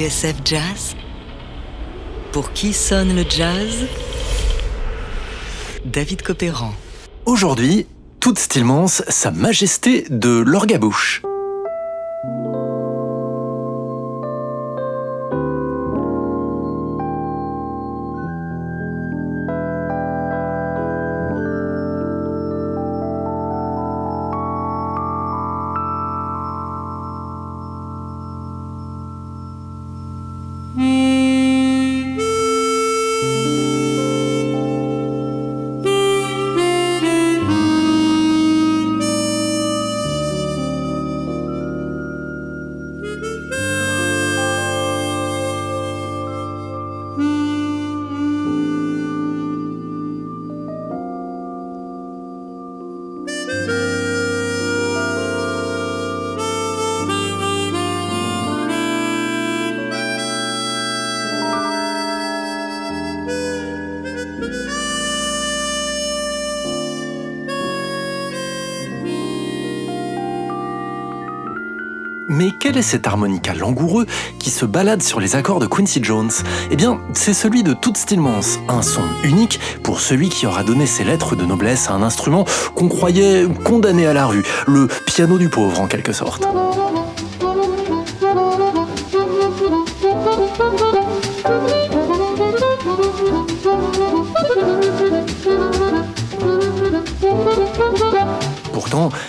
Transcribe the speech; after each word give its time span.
TSF 0.00 0.36
Jazz 0.46 0.96
Pour 2.32 2.54
qui 2.54 2.72
sonne 2.72 3.14
le 3.14 3.22
jazz? 3.28 3.86
David 5.84 6.22
Copéran. 6.22 6.72
Aujourd'hui, 7.26 7.86
toute 8.18 8.38
Stillmans, 8.38 8.86
Sa 8.86 9.30
Majesté 9.30 10.06
de 10.08 10.38
l'Orgabouche. 10.38 11.20
Mais 72.32 72.52
quel 72.60 72.78
est 72.78 72.82
cet 72.82 73.08
harmonica 73.08 73.54
langoureux 73.54 74.06
qui 74.38 74.50
se 74.50 74.64
balade 74.64 75.02
sur 75.02 75.18
les 75.18 75.34
accords 75.34 75.58
de 75.58 75.66
Quincy 75.66 75.98
Jones? 76.00 76.30
Eh 76.70 76.76
bien, 76.76 77.00
c'est 77.12 77.34
celui 77.34 77.64
de 77.64 77.72
Toots 77.72 77.96
Stillmans, 77.96 78.60
un 78.68 78.82
son 78.82 79.02
unique 79.24 79.58
pour 79.82 79.98
celui 79.98 80.28
qui 80.28 80.46
aura 80.46 80.62
donné 80.62 80.86
ses 80.86 81.02
lettres 81.02 81.34
de 81.34 81.44
noblesse 81.44 81.90
à 81.90 81.94
un 81.94 82.02
instrument 82.04 82.44
qu'on 82.76 82.88
croyait 82.88 83.48
condamné 83.64 84.06
à 84.06 84.12
la 84.12 84.26
rue, 84.26 84.44
le 84.68 84.86
piano 85.06 85.38
du 85.38 85.48
pauvre 85.48 85.80
en 85.80 85.88
quelque 85.88 86.12
sorte. 86.12 86.46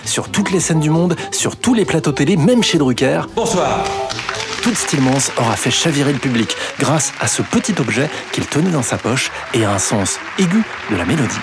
Sur 0.04 0.28
toutes 0.30 0.50
les 0.50 0.60
scènes 0.60 0.80
du 0.80 0.90
monde, 0.90 1.16
sur 1.30 1.56
tous 1.56 1.74
les 1.74 1.84
plateaux 1.84 2.12
télé, 2.12 2.36
même 2.36 2.62
chez 2.62 2.78
Drucker. 2.78 3.22
Bonsoir. 3.34 3.84
Toute 4.62 4.76
Stillmans 4.76 5.32
aura 5.38 5.56
fait 5.56 5.72
chavirer 5.72 6.12
le 6.12 6.18
public 6.18 6.56
grâce 6.78 7.12
à 7.20 7.26
ce 7.26 7.42
petit 7.42 7.74
objet 7.80 8.08
qu'il 8.32 8.46
tenait 8.46 8.70
dans 8.70 8.82
sa 8.82 8.96
poche 8.96 9.30
et 9.54 9.64
à 9.64 9.72
un 9.72 9.78
sens 9.78 10.20
aigu 10.38 10.62
de 10.90 10.96
la 10.96 11.04
mélodie. 11.04 11.40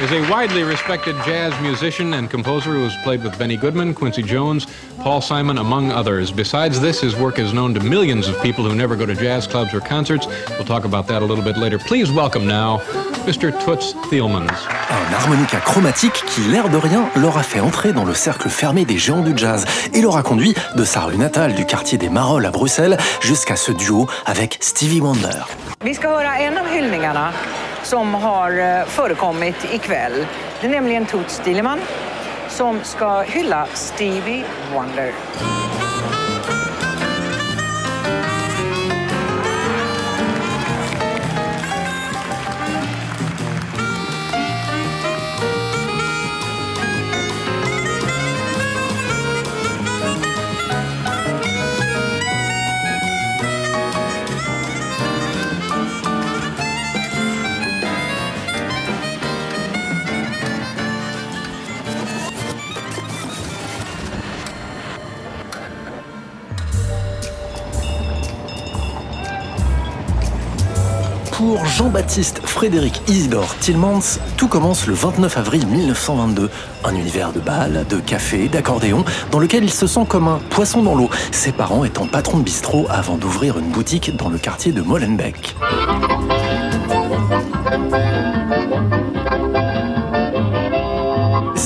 Is 0.00 0.12
a 0.12 0.30
widely 0.30 0.62
respected 0.62 1.14
jazz 1.26 1.52
musician 1.60 2.14
and 2.14 2.30
composer 2.30 2.70
who 2.70 2.84
has 2.84 2.96
played 3.02 3.22
with 3.22 3.38
Benny 3.38 3.58
Goodman, 3.58 3.92
Quincy 3.92 4.22
Jones, 4.22 4.66
Paul 5.00 5.20
Simon, 5.20 5.58
among 5.58 5.92
others. 5.92 6.32
Besides 6.32 6.80
this, 6.80 7.02
his 7.02 7.14
work 7.16 7.38
is 7.38 7.52
known 7.52 7.74
to 7.74 7.80
millions 7.80 8.26
of 8.26 8.40
people 8.42 8.64
who 8.64 8.74
never 8.74 8.96
go 8.96 9.04
to 9.04 9.14
jazz 9.14 9.46
clubs 9.46 9.74
or 9.74 9.80
concerts. 9.80 10.26
We'll 10.48 10.64
talk 10.64 10.86
about 10.86 11.06
that 11.08 11.20
a 11.20 11.24
little 11.24 11.44
bit 11.44 11.58
later. 11.58 11.78
Please 11.78 12.10
welcome 12.10 12.46
now 12.46 12.78
Mr. 13.26 13.52
Toots 13.62 13.92
Thielmans. 14.08 14.50
Un 14.90 15.14
harmonica 15.14 15.60
chromatique 15.60 16.24
qui, 16.28 16.40
l'air 16.50 16.70
de 16.70 16.78
rien, 16.78 17.10
l'aura 17.16 17.42
fait 17.42 17.60
entrer 17.60 17.92
dans 17.92 18.06
le 18.06 18.14
cercle 18.14 18.48
fermé 18.48 18.86
des 18.86 18.96
géants 18.96 19.22
du 19.22 19.36
jazz 19.36 19.66
et 19.92 20.00
l'aura 20.00 20.22
conduit 20.22 20.54
de 20.76 20.84
sa 20.84 21.00
rue 21.00 21.18
natale 21.18 21.54
du 21.54 21.66
quartier 21.66 21.98
des 21.98 22.08
Marolles 22.08 22.46
à 22.46 22.50
Bruxelles 22.50 22.96
jusqu'à 23.20 23.56
ce 23.56 23.70
duo 23.70 24.08
avec 24.24 24.56
Stevie 24.60 25.00
Wonder. 25.00 25.44
Vi 25.84 25.94
ska 25.94 26.08
höra 26.08 26.40
en 26.40 26.58
av 26.58 26.66
hyllningarna 26.66 27.32
som 27.82 28.14
har 28.14 28.58
eh, 28.58 28.86
förekommit 28.86 29.56
ikväll. 29.72 29.89
Det 30.60 30.66
är 30.66 30.68
nämligen 30.68 31.06
Toots 31.06 31.34
Stileman 31.34 31.80
som 32.48 32.80
ska 32.82 33.20
hylla 33.20 33.66
Stevie 33.74 34.44
Wonder. 34.72 35.12
Jean-Baptiste 71.80 72.42
Frédéric 72.44 73.00
Isidore 73.08 73.56
Tillmans, 73.56 74.20
tout 74.36 74.48
commence 74.48 74.86
le 74.86 74.92
29 74.92 75.38
avril 75.38 75.66
1922. 75.66 76.50
Un 76.84 76.94
univers 76.94 77.32
de 77.32 77.40
bal, 77.40 77.86
de 77.88 77.96
café, 77.96 78.48
d'accordéon, 78.48 79.02
dans 79.30 79.38
lequel 79.38 79.64
il 79.64 79.72
se 79.72 79.86
sent 79.86 80.04
comme 80.06 80.28
un 80.28 80.40
poisson 80.50 80.82
dans 80.82 80.94
l'eau, 80.94 81.08
ses 81.32 81.52
parents 81.52 81.86
étant 81.86 82.06
patrons 82.06 82.36
de 82.36 82.42
bistrot 82.42 82.86
avant 82.90 83.16
d'ouvrir 83.16 83.58
une 83.58 83.70
boutique 83.70 84.14
dans 84.14 84.28
le 84.28 84.36
quartier 84.36 84.72
de 84.72 84.82
Molenbeek. 84.82 85.56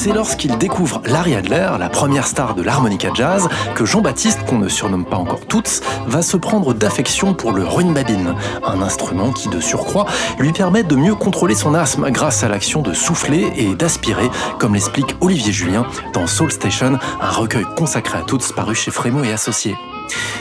C'est 0.04 0.12
lorsqu'il 0.12 0.58
découvre 0.58 1.00
Larry 1.06 1.34
Adler, 1.34 1.66
la 1.78 1.88
première 1.88 2.26
star 2.26 2.54
de 2.54 2.60
l'harmonica 2.62 3.08
jazz, 3.14 3.48
que 3.74 3.86
Jean-Baptiste, 3.86 4.44
qu'on 4.44 4.58
ne 4.58 4.68
surnomme 4.68 5.06
pas 5.06 5.16
encore 5.16 5.40
toutes, 5.48 5.80
va 6.06 6.20
se 6.20 6.36
prendre 6.36 6.74
d'affection 6.74 7.32
pour 7.32 7.52
le 7.52 7.64
babine, 7.94 8.34
un 8.66 8.82
instrument 8.82 9.32
qui, 9.32 9.48
de 9.48 9.60
surcroît, 9.60 10.04
lui 10.38 10.52
permet 10.52 10.82
de 10.82 10.94
mieux 10.94 11.14
contrôler 11.14 11.54
son 11.54 11.72
asthme 11.72 12.10
grâce 12.10 12.44
à 12.44 12.48
l'action 12.48 12.82
de 12.82 12.92
souffler 12.92 13.50
et 13.56 13.74
d'aspirer, 13.74 14.28
comme 14.58 14.74
l'explique 14.74 15.16
Olivier 15.22 15.52
Julien 15.52 15.86
dans 16.12 16.26
Soul 16.26 16.52
Station, 16.52 16.98
un 17.22 17.30
recueil 17.30 17.64
consacré 17.74 18.18
à 18.18 18.22
toutes 18.22 18.52
paru 18.52 18.74
chez 18.74 18.90
Frémo 18.90 19.24
et 19.24 19.32
Associés. 19.32 19.74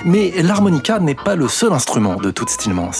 Mais 0.03 0.33
l'harmonica 0.41 0.99
n'est 0.99 1.15
pas 1.15 1.35
le 1.35 1.47
seul 1.47 1.71
instrument 1.71 2.17
de 2.17 2.31
toute 2.31 2.49
Stillmans. 2.49 2.91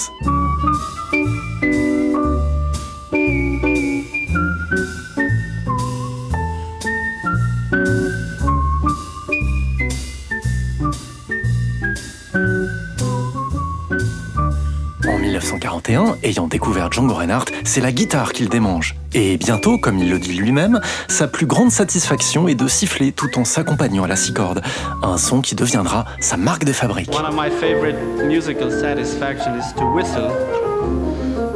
1941, 15.88 16.18
ayant 16.24 16.48
découvert 16.48 16.92
Django 16.92 17.14
Reinhardt, 17.14 17.46
c'est 17.64 17.82
la 17.82 17.92
guitare 17.92 18.34
qu'il 18.34 18.50
démange. 18.50 18.96
Et 19.14 19.38
bientôt, 19.38 19.78
comme 19.78 20.00
il 20.00 20.10
le 20.10 20.20
dit 20.20 20.34
lui-même, 20.34 20.80
sa 21.08 21.28
plus 21.28 21.46
grande 21.46 21.72
satisfaction 21.72 22.48
est 22.48 22.56
de 22.56 22.68
siffler 22.68 23.12
tout 23.12 23.38
en 23.38 23.44
s'accompagnant 23.44 24.04
à 24.04 24.08
la 24.08 24.16
six 24.16 24.34
cordes, 24.34 24.62
un 25.02 25.18
son 25.18 25.42
qui 25.42 25.56
deviendra 25.56 26.06
sa 26.20 26.38
marque 26.38 26.64
de 26.64 26.74
fabrique. 26.74 27.14
One 27.14 27.26
of 27.26 27.36
my 27.36 27.50
favorite 27.50 27.98
musical 28.26 28.72
satisfaction 28.72 29.58
is 29.58 29.74
to 29.78 29.86
whistle 29.94 30.32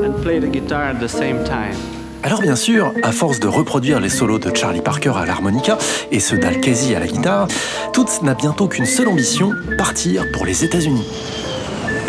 and 0.04 0.22
play 0.22 0.40
the 0.40 0.52
guitar 0.52 0.84
at 0.84 0.96
the 0.96 1.08
same 1.08 1.44
time. 1.44 1.76
Alors 2.24 2.42
bien 2.42 2.56
sûr, 2.56 2.92
à 3.04 3.12
force 3.12 3.40
de 3.40 3.48
reproduire 3.48 4.00
les 4.00 4.10
solos 4.10 4.40
de 4.40 4.54
Charlie 4.54 4.82
Parker 4.82 5.14
à 5.16 5.26
l'harmonica 5.26 5.78
et 6.12 6.20
ceux 6.20 6.38
d'Al 6.38 6.56
à 6.56 7.00
la 7.00 7.08
guitare, 7.08 7.48
Toots 7.94 8.24
n'a 8.24 8.34
bientôt 8.34 8.68
qu'une 8.68 8.86
seule 8.86 9.08
ambition, 9.08 9.52
partir 9.78 10.26
pour 10.34 10.46
les 10.46 10.66
États-Unis. 10.66 11.06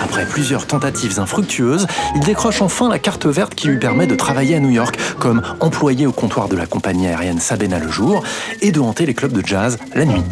Après 0.08 0.24
plusieurs 0.24 0.66
tentatives 0.66 1.20
infructueuses, 1.20 1.86
il 2.14 2.22
décroche 2.22 2.62
enfin 2.62 2.88
la 2.88 2.98
carte 2.98 3.26
verte 3.26 3.54
qui 3.54 3.68
lui 3.68 3.78
permet 3.78 4.06
de 4.06 4.14
travailler 4.14 4.56
à 4.56 4.58
New 4.58 4.70
York 4.70 4.98
comme 5.18 5.42
employé 5.60 6.06
au 6.06 6.12
comptoir 6.12 6.48
de 6.48 6.56
la 6.56 6.64
compagnie 6.64 7.08
aérienne 7.08 7.40
Sabena 7.40 7.78
le 7.78 7.90
jour 7.90 8.24
et 8.62 8.72
de 8.72 8.80
hanter 8.80 9.04
les 9.04 9.12
clubs 9.12 9.32
de 9.32 9.46
jazz 9.46 9.76
la 9.94 10.06
nuit. 10.06 10.22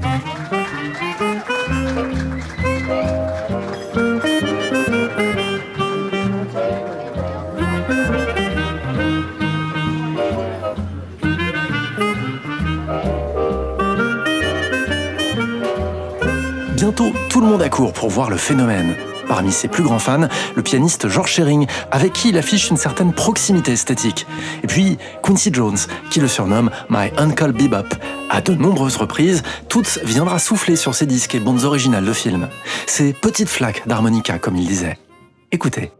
Tout 17.36 17.42
le 17.42 17.48
monde 17.48 17.60
accourt 17.60 17.92
pour 17.92 18.08
voir 18.08 18.30
le 18.30 18.38
phénomène. 18.38 18.94
Parmi 19.28 19.52
ses 19.52 19.68
plus 19.68 19.82
grands 19.82 19.98
fans, 19.98 20.28
le 20.54 20.62
pianiste 20.62 21.08
George 21.08 21.30
Shearing, 21.30 21.66
avec 21.90 22.12
qui 22.12 22.30
il 22.30 22.38
affiche 22.38 22.70
une 22.70 22.76
certaine 22.76 23.12
proximité 23.12 23.72
esthétique. 23.72 24.26
Et 24.62 24.66
puis 24.66 24.98
Quincy 25.22 25.50
Jones, 25.52 25.78
qui 26.10 26.20
le 26.20 26.28
surnomme 26.28 26.70
My 26.90 27.10
Uncle 27.16 27.52
Bebop. 27.52 27.88
À 28.30 28.40
de 28.40 28.54
nombreuses 28.54 28.96
reprises, 28.96 29.42
Toots 29.68 30.00
viendra 30.04 30.38
souffler 30.38 30.76
sur 30.76 30.94
ses 30.94 31.06
disques 31.06 31.34
et 31.34 31.40
bandes 31.40 31.64
originales 31.64 32.04
de 32.04 32.12
films. 32.12 32.48
Ces 32.86 33.12
petites 33.12 33.48
flaques 33.48 33.82
d'harmonica, 33.86 34.38
comme 34.38 34.56
il 34.56 34.66
disait. 34.66 34.98
Écoutez. 35.52 35.92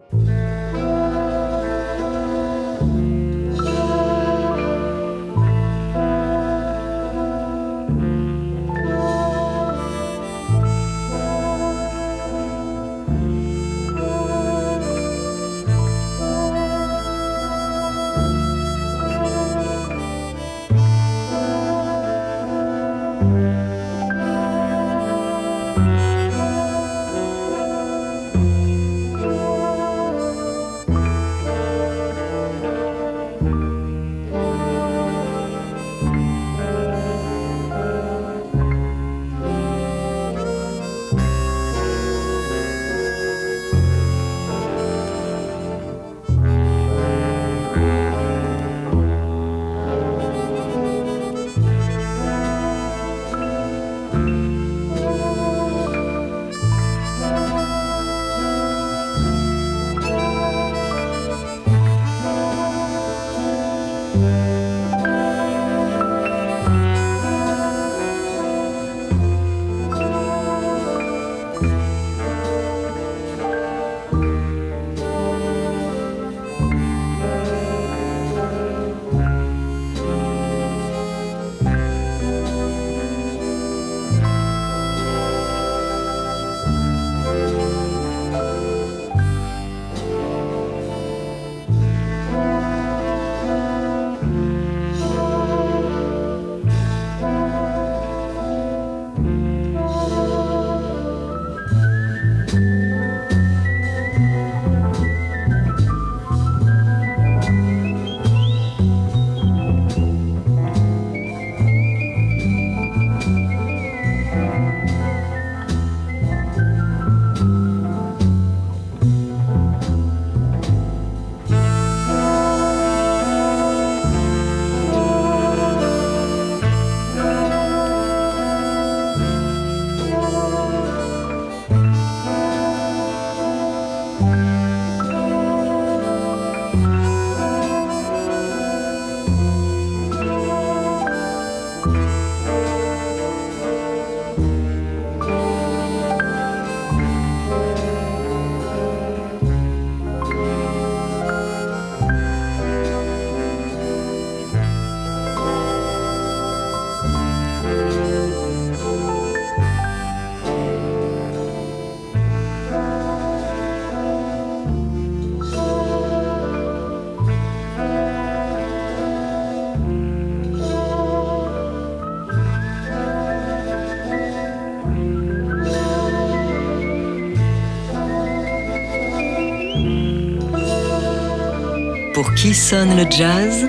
Qui 182.37 182.55
sonne 182.55 182.95
le 182.97 183.11
jazz? 183.11 183.67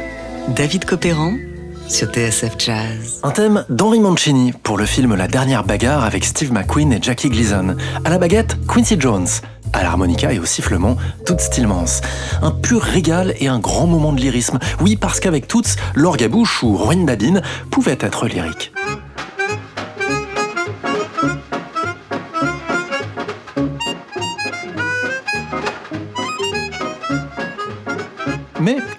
David 0.50 0.84
Copéran 0.84 1.34
sur 1.88 2.10
TSF 2.10 2.56
Jazz. 2.58 3.22
Un 3.24 3.32
thème 3.32 3.64
d'Henri 3.70 4.02
Mancini 4.02 4.52
pour 4.52 4.78
le 4.78 4.86
film 4.86 5.16
La 5.16 5.30
dernière 5.30 5.64
bagarre 5.64 6.04
avec 6.04 6.26
Steve 6.26 6.52
McQueen 6.52 6.92
et 6.92 7.00
Jackie 7.02 7.30
Gleason. 7.30 7.78
À 8.04 8.10
la 8.10 8.18
baguette, 8.18 8.58
Quincy 8.68 8.98
Jones. 9.00 9.28
À 9.72 9.84
l'harmonica 9.84 10.34
et 10.34 10.40
au 10.40 10.46
sifflement, 10.46 10.98
Toots 11.26 11.40
Stillmans. 11.40 12.02
Un 12.42 12.52
pur 12.52 12.82
régal 12.82 13.36
et 13.40 13.48
un 13.48 13.60
grand 13.60 13.88
moment 13.88 14.12
de 14.12 14.20
lyrisme. 14.20 14.60
Oui, 14.82 14.98
parce 14.98 15.22
qu'avec 15.22 15.48
Toots, 15.48 15.78
l'orgue 15.96 16.28
bouche 16.28 16.62
ou 16.62 16.76
Ruin 16.76 17.06
Babine 17.06 17.42
pouvaient 17.72 17.98
être 18.02 18.28
lyriques. 18.28 18.74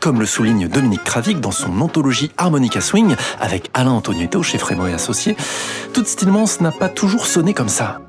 Comme 0.00 0.20
le 0.20 0.26
souligne 0.26 0.68
Dominique 0.68 1.04
Travic 1.04 1.40
dans 1.40 1.50
son 1.50 1.80
anthologie 1.80 2.30
Harmonica 2.36 2.80
Swing 2.80 3.14
avec 3.40 3.70
Alain 3.74 3.92
Antonietto 3.92 4.42
chez 4.42 4.58
Frémo 4.58 4.86
et 4.86 4.92
Associés, 4.92 5.36
Toots 5.92 6.06
Stillmans 6.06 6.60
n'a 6.60 6.72
pas 6.72 6.88
toujours 6.88 7.26
sonné 7.26 7.54
comme 7.54 7.68
ça. 7.68 8.00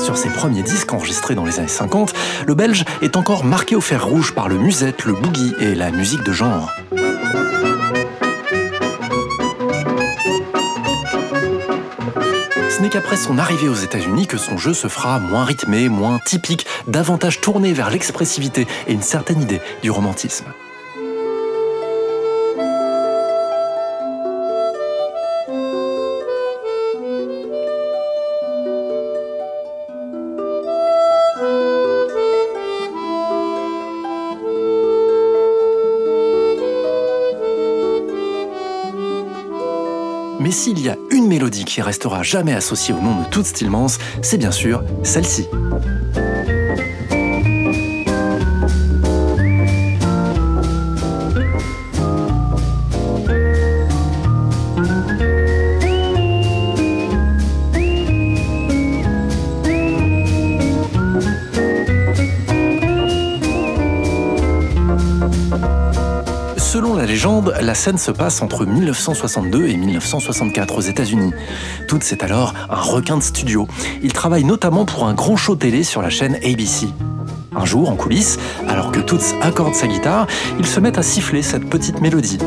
Sur 0.00 0.16
ses 0.16 0.30
premiers 0.30 0.62
disques 0.62 0.92
enregistrés 0.92 1.34
dans 1.34 1.44
les 1.44 1.58
années 1.58 1.68
50, 1.68 2.14
le 2.46 2.54
Belge 2.54 2.84
est 3.02 3.16
encore 3.16 3.44
marqué 3.44 3.76
au 3.76 3.80
fer 3.80 4.06
rouge 4.06 4.34
par 4.34 4.48
le 4.48 4.56
musette, 4.56 5.04
le 5.04 5.12
boogie 5.12 5.54
et 5.60 5.74
la 5.74 5.90
musique 5.90 6.22
de 6.22 6.32
genre. 6.32 6.70
Ce 12.78 12.82
n'est 12.84 12.90
qu'après 12.90 13.16
son 13.16 13.38
arrivée 13.38 13.68
aux 13.68 13.74
États-Unis 13.74 14.28
que 14.28 14.38
son 14.38 14.56
jeu 14.56 14.72
se 14.72 14.86
fera 14.86 15.18
moins 15.18 15.44
rythmé, 15.44 15.88
moins 15.88 16.20
typique, 16.24 16.64
davantage 16.86 17.40
tourné 17.40 17.72
vers 17.72 17.90
l'expressivité 17.90 18.68
et 18.86 18.92
une 18.92 19.02
certaine 19.02 19.42
idée 19.42 19.60
du 19.82 19.90
romantisme. 19.90 20.44
Mais 40.48 40.52
s'il 40.52 40.80
y 40.80 40.88
a 40.88 40.96
une 41.10 41.26
mélodie 41.26 41.66
qui 41.66 41.82
restera 41.82 42.22
jamais 42.22 42.54
associée 42.54 42.94
au 42.94 43.02
nom 43.02 43.20
de 43.20 43.24
Toots 43.26 43.44
Stillmans, 43.44 43.98
c'est 44.22 44.38
bien 44.38 44.50
sûr 44.50 44.82
celle-ci. 45.02 45.46
La 67.60 67.74
scène 67.74 67.98
se 67.98 68.10
passe 68.10 68.42
entre 68.42 68.66
1962 68.66 69.68
et 69.68 69.76
1964 69.76 70.76
aux 70.76 70.80
États-Unis. 70.80 71.32
Toots 71.86 72.12
est 72.12 72.22
alors 72.22 72.54
un 72.70 72.80
requin 72.80 73.16
de 73.16 73.22
studio. 73.22 73.66
Il 74.02 74.12
travaille 74.12 74.44
notamment 74.44 74.84
pour 74.84 75.04
un 75.04 75.14
grand 75.14 75.36
show 75.36 75.56
télé 75.56 75.82
sur 75.82 76.02
la 76.02 76.10
chaîne 76.10 76.36
ABC. 76.36 76.88
Un 77.56 77.64
jour, 77.64 77.90
en 77.90 77.96
coulisses, 77.96 78.38
alors 78.68 78.92
que 78.92 79.00
Toots 79.00 79.34
accorde 79.40 79.74
sa 79.74 79.86
guitare, 79.86 80.26
il 80.58 80.66
se 80.66 80.80
met 80.80 80.98
à 80.98 81.02
siffler 81.02 81.42
cette 81.42 81.68
petite 81.68 82.00
mélodie. 82.00 82.38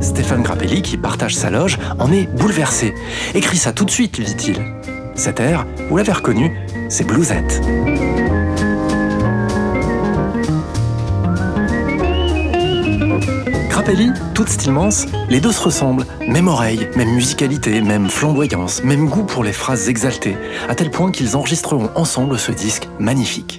Stéphane 0.00 0.42
Grappelli, 0.42 0.82
qui 0.82 0.96
partage 0.96 1.34
sa 1.34 1.50
loge, 1.50 1.78
en 1.98 2.12
est 2.12 2.26
bouleversé. 2.26 2.94
Écris 3.34 3.56
ça 3.56 3.72
tout 3.72 3.84
de 3.84 3.90
suite, 3.90 4.18
lui 4.18 4.26
dit-il. 4.26 4.56
Cet 5.14 5.40
air, 5.40 5.66
vous 5.88 5.96
l'avez 5.96 6.12
reconnu, 6.12 6.56
c'est 6.88 7.04
Bluesette. 7.04 7.60
Grappelli, 13.80 14.10
toute 14.34 14.50
Stillmans, 14.50 15.06
les 15.30 15.40
deux 15.40 15.52
se 15.52 15.62
ressemblent. 15.62 16.04
Même 16.28 16.48
oreille, 16.48 16.86
même 16.96 17.14
musicalité, 17.14 17.80
même 17.80 18.10
flamboyance, 18.10 18.84
même 18.84 19.08
goût 19.08 19.24
pour 19.24 19.42
les 19.42 19.54
phrases 19.54 19.88
exaltées, 19.88 20.36
à 20.68 20.74
tel 20.74 20.90
point 20.90 21.10
qu'ils 21.10 21.34
enregistreront 21.34 21.88
ensemble 21.94 22.38
ce 22.38 22.52
disque 22.52 22.90
magnifique. 22.98 23.58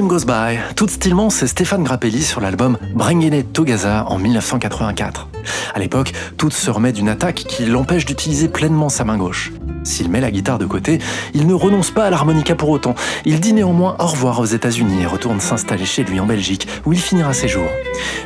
Time 0.00 0.08
Goes 0.08 0.24
By, 0.24 0.58
tout 0.76 0.88
stylement, 0.88 1.28
c'est 1.28 1.46
Stéphane 1.46 1.84
Grappelli 1.84 2.22
sur 2.22 2.40
l'album 2.40 2.78
Bringing 2.94 3.34
It 3.34 3.52
Together 3.52 4.10
en 4.10 4.16
1984. 4.16 5.28
À 5.74 5.78
l'époque, 5.78 6.14
tout 6.38 6.50
se 6.50 6.70
remet 6.70 6.92
d'une 6.92 7.10
attaque 7.10 7.34
qui 7.34 7.66
l'empêche 7.66 8.06
d'utiliser 8.06 8.48
pleinement 8.48 8.88
sa 8.88 9.04
main 9.04 9.18
gauche. 9.18 9.52
S'il 9.84 10.08
met 10.08 10.22
la 10.22 10.30
guitare 10.30 10.56
de 10.56 10.64
côté, 10.64 11.00
il 11.34 11.46
ne 11.46 11.52
renonce 11.52 11.90
pas 11.90 12.06
à 12.06 12.10
l'harmonica 12.10 12.54
pour 12.54 12.70
autant. 12.70 12.94
Il 13.26 13.40
dit 13.40 13.52
néanmoins 13.52 13.94
au 13.98 14.06
revoir 14.06 14.40
aux 14.40 14.46
États-Unis 14.46 15.02
et 15.02 15.06
retourne 15.06 15.38
s'installer 15.38 15.84
chez 15.84 16.02
lui 16.02 16.18
en 16.18 16.24
Belgique, 16.24 16.66
où 16.86 16.94
il 16.94 16.98
finira 16.98 17.34
ses 17.34 17.48
jours. 17.48 17.68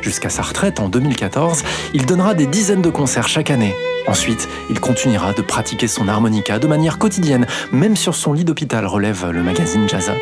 Jusqu'à 0.01 0.29
sa 0.29 0.43
retraite 0.43 0.79
en 0.79 0.87
2014, 0.87 1.65
il 1.93 2.05
donnera 2.05 2.35
des 2.35 2.47
dizaines 2.47 2.83
de 2.83 2.89
concerts 2.89 3.27
chaque 3.27 3.51
année. 3.51 3.75
Ensuite, 4.07 4.47
il 4.69 4.79
continuera 4.79 5.33
de 5.33 5.41
pratiquer 5.41 5.89
son 5.89 6.07
harmonica 6.07 6.57
de 6.57 6.67
manière 6.67 6.99
quotidienne, 6.99 7.45
même 7.73 7.97
sur 7.97 8.15
son 8.15 8.31
lit 8.31 8.45
d'hôpital, 8.45 8.85
relève 8.85 9.29
le 9.29 9.43
magazine 9.43 9.89
Jazzot. 9.89 10.13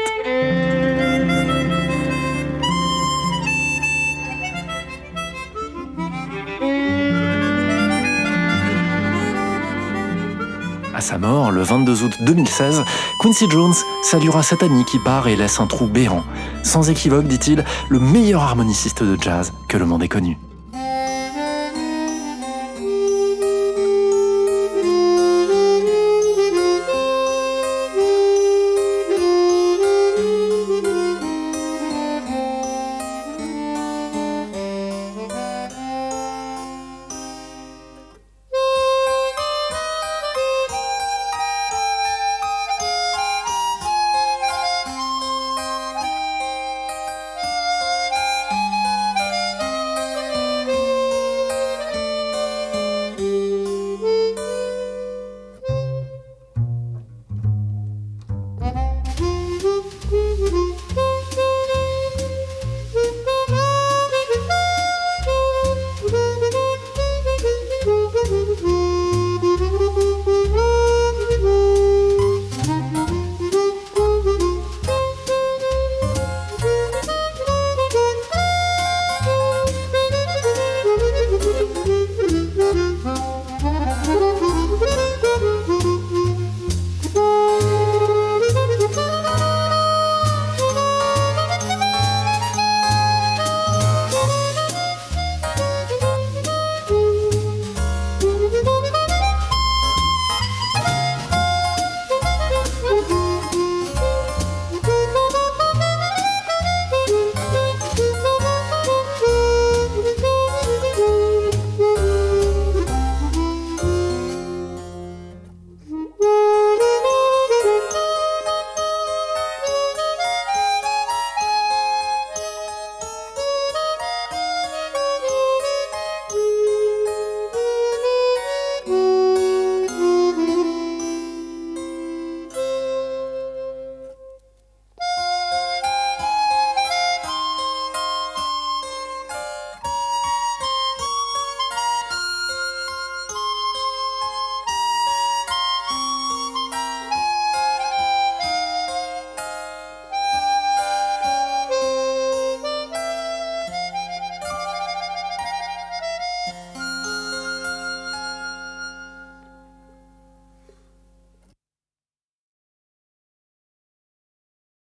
À 10.95 11.01
sa 11.01 11.17
mort, 11.17 11.51
le 11.51 11.63
22 11.63 12.03
août 12.03 12.11
2016, 12.21 12.83
Quincy 13.19 13.49
Jones 13.49 13.73
saluera 14.03 14.43
cet 14.43 14.61
ami 14.61 14.85
qui 14.85 14.99
part 14.99 15.27
et 15.27 15.35
laisse 15.35 15.59
un 15.59 15.65
trou 15.65 15.87
béant. 15.87 16.23
Sans 16.61 16.87
équivoque, 16.87 17.25
dit-il, 17.25 17.65
le 17.89 17.99
meilleur 17.99 18.43
harmoniciste 18.43 19.01
de 19.01 19.19
jazz 19.19 19.53
que 19.67 19.77
le 19.77 19.85
monde 19.87 20.03
ait 20.03 20.07
connu. 20.07 20.37